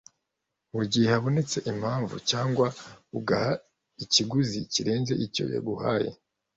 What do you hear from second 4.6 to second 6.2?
kirenze icyo yaguhaye